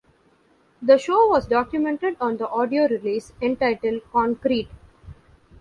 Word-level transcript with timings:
The 0.81 0.97
show 0.97 1.27
was 1.29 1.45
documented 1.45 2.17
on 2.19 2.37
the 2.37 2.49
audio 2.49 2.87
release 2.87 3.33
entitled 3.39 4.01
Concrete. 4.11 4.69